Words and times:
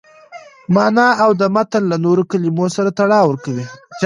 مانا 0.73 1.07
او 1.23 1.31
د 1.41 1.43
متن 1.55 1.83
له 1.91 1.97
نورو 2.05 2.23
کلمو 2.31 2.65
سره 2.75 2.89
تړاو 2.99 3.25
ورکوي. 3.29 3.65